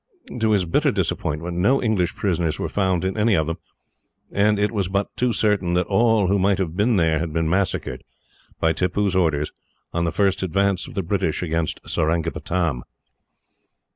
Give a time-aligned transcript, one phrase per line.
[0.39, 3.59] To his bitter disappointment, no English prisoners were found in any of them,
[4.31, 7.47] and it was but too certain that all who might have been there had been
[7.47, 8.03] massacred,
[8.59, 9.51] by Tippoo's orders,
[9.93, 12.81] on the first advance of the British against Seringapatam.